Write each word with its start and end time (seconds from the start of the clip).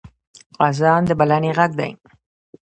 اذان 0.67 1.01
د 1.07 1.11
بلنې 1.19 1.51
غږ 1.57 1.71
دی 1.79 1.91